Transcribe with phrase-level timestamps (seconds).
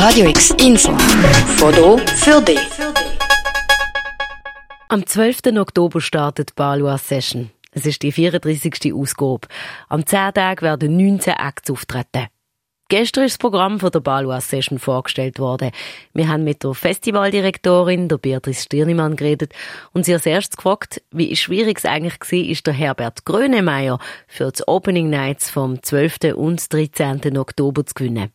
[0.00, 0.96] Radio X Info.
[1.56, 2.60] Foto für dich.
[4.88, 5.58] Am 12.
[5.58, 7.50] Oktober startet die Balua Session.
[7.72, 8.94] Es ist die 34.
[8.94, 9.48] Ausgabe.
[9.88, 12.28] Am 10 Tag werden 19 Acts auftreten.
[12.88, 15.72] Gestern ist das Programm von der Balua Session vorgestellt worden.
[16.14, 19.52] Wir haben mit der Festivaldirektorin, der Beatrice Stirnimann, geredet
[19.92, 24.48] und sie als erstes gefragt, wie schwierig es eigentlich war, ist der Herbert Grönemeyer für
[24.48, 26.36] das Opening Nights vom 12.
[26.36, 27.36] und 13.
[27.36, 28.30] Oktober zu gewinnen.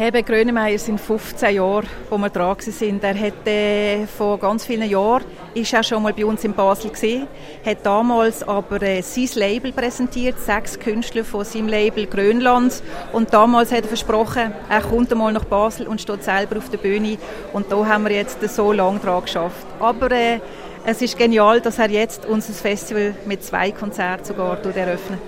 [0.00, 3.02] Hebe Grönemeyer sind 15 Jahre, wo wir dran sind.
[3.02, 6.92] Er hat äh, vor ganz vielen Jahren ist er schon mal bei uns in Basel
[6.92, 7.26] gesehen,
[7.66, 12.80] hat damals aber äh, sein Label präsentiert, sechs Künstler von seinem Label Grönland
[13.12, 16.78] und damals hat er versprochen, er kommt einmal nach Basel und steht selber auf der
[16.78, 17.18] Bühne
[17.52, 19.66] und da haben wir jetzt so lange dran geschafft.
[19.80, 20.38] Aber äh,
[20.86, 25.18] es ist genial, dass er jetzt unser Festival mit zwei Konzerten sogar eröffnet.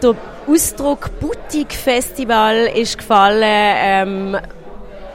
[0.00, 0.14] Der
[0.46, 4.36] Ausdruck Boutique Festival ist gefallen ähm,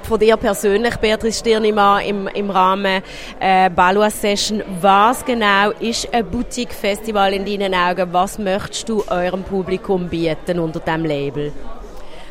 [0.02, 3.02] von dir persönlich, Beatrice Stirnimann, im, im Rahmen
[3.40, 4.62] äh, Balua Session.
[4.82, 8.12] Was genau ist ein Boutique Festival in deinen Augen?
[8.12, 11.54] Was möchtest du eurem Publikum bieten unter diesem Label?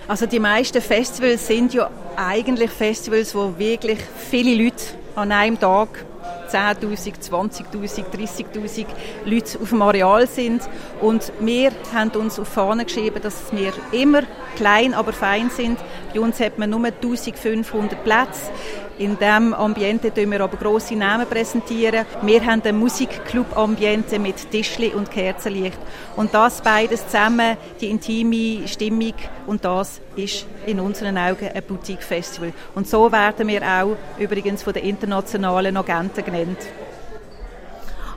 [0.06, 4.00] Also die meisten Festivals sind ja eigentlich Festivals, wo wirklich
[4.30, 4.84] viele Leute
[5.16, 6.04] an einem Tag
[6.52, 8.86] 10.000, 20.000, 30.000
[9.24, 10.62] Leute auf dem Areal sind.
[11.00, 14.22] Und wir haben uns auf Fahne geschrieben, dass wir immer
[14.56, 15.78] klein, aber fein sind.
[16.12, 18.50] Bei uns hat man nur 1.500 Plätze.
[19.02, 21.26] In diesem Ambiente präsentieren wir aber grosse Namen.
[21.26, 22.06] präsentieren.
[22.22, 25.78] Wir haben ein Musikclub-Ambiente mit Tischli und Kerzenlicht.
[26.14, 29.14] Und das beides zusammen, die intime Stimmung
[29.48, 32.52] und das ist in unseren Augen ein Boutique-Festival.
[32.76, 36.58] Und so werden wir auch übrigens von den internationalen Agenten genannt.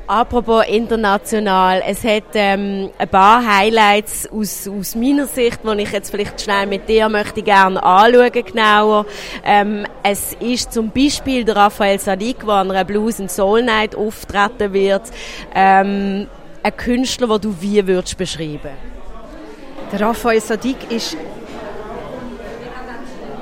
[0.07, 6.11] Apropos international, es hat ähm, ein paar Highlights aus, aus meiner Sicht, die ich jetzt
[6.11, 9.07] vielleicht schnell mit dir möchte gerne anschauen genauer.
[9.43, 13.95] Ähm, es ist zum Beispiel der Raphael Sadiq, der an einer Blues and Soul Night
[13.95, 15.09] auftreten wird.
[15.55, 16.27] Ähm,
[16.61, 18.77] ein Künstler, den du wie würdest beschreiben?
[19.91, 21.17] Der Raphael Sadiq ist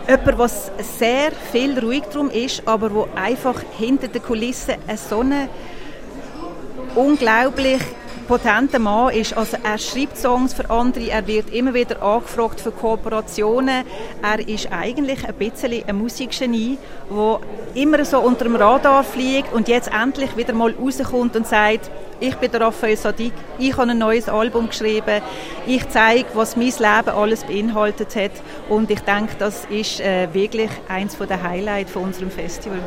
[0.08, 5.20] jemand, was sehr viel ruhig drum ist, aber wo einfach hinter den Kulissen eine so
[5.20, 5.50] eine
[6.96, 7.82] unglaublich
[8.28, 9.36] potenter Mann ist.
[9.36, 13.84] Also er schreibt Songs für andere, er wird immer wieder angefragt für Kooperationen.
[14.22, 16.78] Er ist eigentlich ein bisschen ein Musikgenie,
[17.10, 17.40] der
[17.76, 22.36] immer so unter dem Radar fliegt und jetzt endlich wieder mal rauskommt und sagt, ich
[22.36, 25.22] bin der Raphael Sadiq, ich habe ein neues Album geschrieben,
[25.68, 28.32] ich zeige, was mein Leben alles beinhaltet hat
[28.70, 32.80] und ich denke, das ist äh, wirklich eins der Highlights von unserem Festival.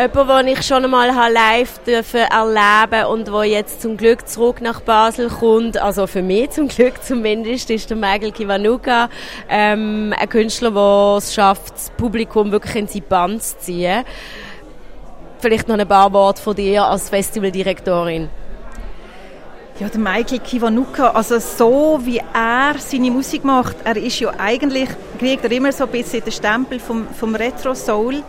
[0.00, 4.80] Jemand, den ich schon einmal live dürfen erleben und wo jetzt zum Glück zurück nach
[4.80, 9.10] Basel kommt, also für mich zum Glück zumindest, ist der Michael Kiwanuka,
[9.50, 14.04] ähm, ein Künstler, der es schafft, das Publikum wirklich in seine Band zu ziehen.
[15.38, 18.30] Vielleicht noch ein paar Worte von dir als Festivaldirektorin.
[19.80, 24.88] Ja, der Michael Kiwanuka, also so wie er seine Musik macht, er ist ja eigentlich,
[25.18, 28.22] kriegt er immer so ein bisschen den Stempel vom, vom Retro-Soul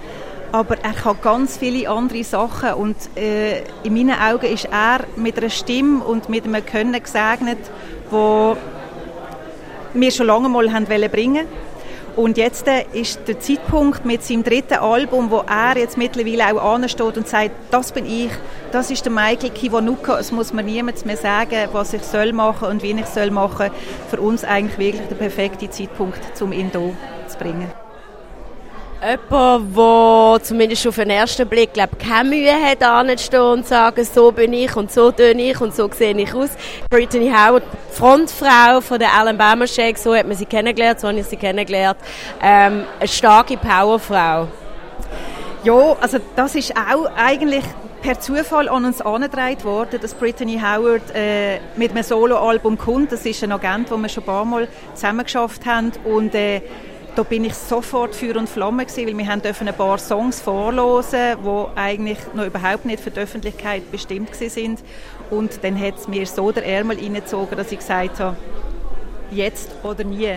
[0.51, 5.37] aber er kann ganz viele andere Sachen und äh, in meinen Augen ist er mit
[5.37, 7.59] einer Stimme und mit einem Können gesegnet,
[8.09, 8.57] wo
[9.93, 11.47] wir schon lange mal haben bringen
[12.15, 16.73] und jetzt äh, ist der Zeitpunkt mit seinem dritten Album, wo er jetzt mittlerweile auch
[16.75, 18.31] ansteht und sagt, das bin ich,
[18.71, 22.67] das ist der Michael Kiwanuka, es muss mir niemand mehr sagen, was ich soll machen
[22.67, 23.69] und wie ich soll machen.
[24.09, 26.93] Für uns eigentlich wirklich der perfekte Zeitpunkt, um ihn hier
[27.27, 27.80] zu bringen.
[29.03, 34.05] Jemand, der zumindest auf den ersten Blick glaub, keine Mühe hat, anzustehen und zu sagen,
[34.05, 36.51] so bin ich und so töne ich und so sehe ich aus.
[36.87, 41.25] Brittany Howard, Frontfrau von der Alabama Shake, so hat man sie kennengelernt, so habe ich
[41.25, 41.97] sie kennengelernt.
[42.43, 44.47] Ähm, eine starke Powerfrau.
[45.63, 47.63] Ja, also das ist auch eigentlich
[48.03, 53.11] per Zufall an uns angetragen worden, dass Brittany Howard äh, mit einem Soloalbum kommt.
[53.11, 56.61] Das ist ein Agent, den wir schon ein paar Mal zusammen geschafft haben und äh,
[57.15, 60.39] da bin ich sofort Feuer und Flamme gewesen, weil wir haben dürfen ein paar Songs
[60.39, 64.81] vorlosen, die eigentlich noch überhaupt nicht für die Öffentlichkeit bestimmt sind.
[65.29, 68.37] Und dann hat es mir so der Ärmel reingezogen, dass ich gesagt habe,
[69.31, 70.35] jetzt oder nie.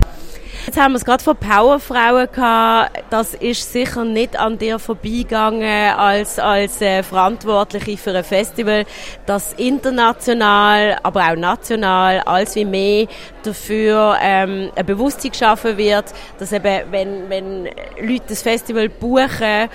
[0.67, 3.05] Jetzt haben wir es gerade von Powerfrauen gehabt.
[3.11, 8.87] Das ist sicher nicht an dir vorbeigegangen als, als äh, Verantwortliche für ein Festival,
[9.26, 13.06] das international, aber auch national, als wie mehr
[13.43, 16.06] dafür ähm, ein Bewusstsein geschaffen wird,
[16.38, 17.64] dass eben, wenn, wenn
[18.00, 19.69] Leute das Festival buchen,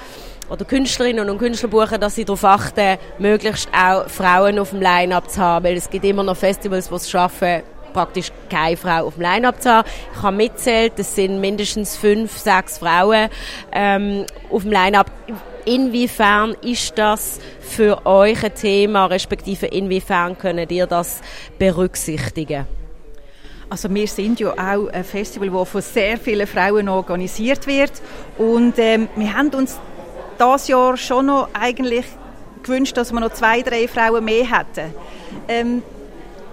[0.49, 5.29] oder Künstlerinnen und Künstler buchen, dass sie darauf achten, möglichst auch Frauen auf dem Line-Up
[5.29, 7.61] zu haben, weil es gibt immer noch Festivals, die es schaffen,
[7.93, 9.87] praktisch keine Frau auf dem Line-Up zu haben.
[10.15, 13.29] Ich habe mitzählt, es sind mindestens fünf, sechs Frauen
[13.71, 15.11] ähm, auf dem Line-Up.
[15.65, 21.21] Inwiefern ist das für euch ein Thema, respektive inwiefern könnt ihr das
[21.59, 22.65] berücksichtigen?
[23.69, 27.91] Also wir sind ja auch ein Festival, das von sehr vielen Frauen organisiert wird
[28.39, 29.77] und ähm, wir haben uns
[30.39, 32.05] das Jahr schon noch eigentlich
[32.63, 34.93] gewünscht, dass wir noch zwei, drei Frauen mehr hätten.
[35.47, 35.83] Ähm,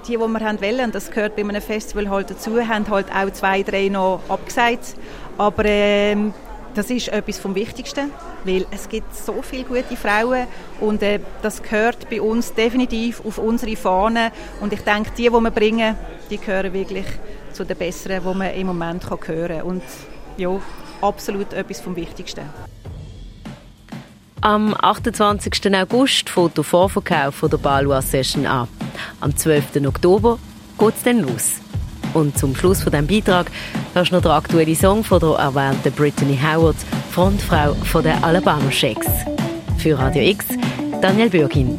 [0.08, 3.30] die, die wir haben wollen, das gehört bei einem Festival halt dazu, haben halt auch
[3.32, 4.94] zwei, drei noch abgesagt.
[5.36, 6.32] Aber ähm,
[6.74, 8.10] das ist etwas vom Wichtigsten,
[8.44, 10.46] weil es gibt so viele gute Frauen
[10.80, 14.30] und äh, das gehört bei uns definitiv auf unsere Fahne
[14.60, 15.96] und ich denke, die, die wir bringen,
[16.30, 17.06] die gehören wirklich
[17.52, 19.82] zu den Besseren, die man im Moment kann hören kann und
[20.36, 20.60] ja,
[21.00, 22.42] absolut etwas vom Wichtigsten.
[24.42, 25.74] Am 28.
[25.74, 28.68] August fängt der Vorverkauf der Balua Session an.
[29.20, 29.86] Am 12.
[29.86, 30.38] Oktober
[30.78, 31.54] geht es dann los.
[32.14, 33.50] Und zum Schluss von diesem Beitrag
[33.94, 36.76] hörst du noch den aktuellen Song von der erwähnten Brittany Howard,
[37.10, 39.08] Frontfrau von der Alabama Shakes.
[39.78, 40.46] Für Radio X,
[41.00, 41.78] Daniel Bürgin.